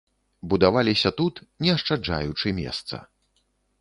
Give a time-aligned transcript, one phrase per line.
[0.53, 2.95] Будаваліся тут, не ашчаджаючы месца.